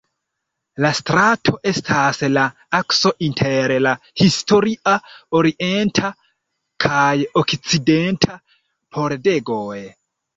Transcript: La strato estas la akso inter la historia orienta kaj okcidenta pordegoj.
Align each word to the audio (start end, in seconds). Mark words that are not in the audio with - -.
La 0.83 0.89
strato 0.99 1.51
estas 1.71 2.21
la 2.37 2.45
akso 2.77 3.11
inter 3.27 3.73
la 3.87 3.91
historia 4.21 4.93
orienta 5.41 6.11
kaj 6.87 7.13
okcidenta 7.43 8.39
pordegoj. 8.97 9.79